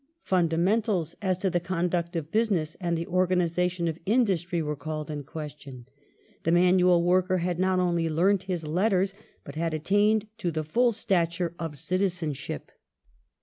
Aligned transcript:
"Fundamentals" 0.33 1.13
as 1.21 1.37
to 1.37 1.51
the 1.51 1.59
conduct 1.59 2.15
of 2.15 2.31
business 2.31 2.75
and 2.81 2.97
the 2.97 3.05
organization 3.05 3.87
of 3.87 3.99
industry 4.07 4.59
were 4.59 4.75
called 4.75 5.11
in 5.11 5.23
question. 5.23 5.85
The 6.41 6.51
manual 6.51 7.03
worker 7.03 7.37
had 7.37 7.59
not 7.59 7.77
only 7.77 8.09
learnt 8.09 8.41
his 8.49 8.65
letters 8.65 9.13
but 9.43 9.53
had 9.53 9.75
attained 9.75 10.25
to 10.39 10.49
the 10.49 10.63
full 10.63 10.91
stature 10.91 11.53
of 11.59 11.77
citizenship. 11.77 12.71